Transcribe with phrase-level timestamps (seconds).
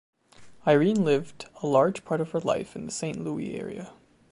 [0.65, 3.93] Irene lived a large part of her life in the Saint-Louis area.